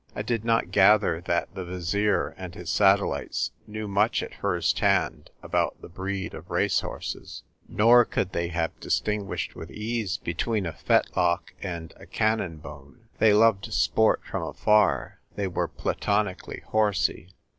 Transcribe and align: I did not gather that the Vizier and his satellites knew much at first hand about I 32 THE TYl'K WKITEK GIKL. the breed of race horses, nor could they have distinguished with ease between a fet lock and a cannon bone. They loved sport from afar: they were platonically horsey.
I 0.15 0.23
did 0.23 0.43
not 0.43 0.71
gather 0.71 1.21
that 1.27 1.53
the 1.53 1.63
Vizier 1.63 2.29
and 2.29 2.55
his 2.55 2.71
satellites 2.71 3.51
knew 3.67 3.87
much 3.87 4.23
at 4.23 4.33
first 4.41 4.79
hand 4.79 5.29
about 5.43 5.75
I 5.77 5.81
32 5.81 5.81
THE 5.81 5.87
TYl'K 5.87 5.91
WKITEK 5.91 5.91
GIKL. 5.91 5.93
the 5.93 5.95
breed 5.97 6.33
of 6.33 6.49
race 6.49 6.79
horses, 6.79 7.43
nor 7.67 8.05
could 8.05 8.31
they 8.31 8.47
have 8.47 8.79
distinguished 8.79 9.55
with 9.55 9.69
ease 9.69 10.17
between 10.17 10.65
a 10.65 10.73
fet 10.73 11.15
lock 11.15 11.53
and 11.61 11.93
a 11.97 12.07
cannon 12.07 12.57
bone. 12.57 13.09
They 13.19 13.31
loved 13.33 13.71
sport 13.71 14.21
from 14.23 14.41
afar: 14.41 15.19
they 15.35 15.47
were 15.47 15.67
platonically 15.67 16.63
horsey. 16.65 17.35